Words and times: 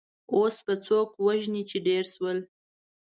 اوس 0.35 0.55
به 0.65 0.73
څو 0.85 0.97
وژنې 1.25 1.61
چې 1.69 1.77
ډېر 1.87 2.03
شول. 2.13 2.37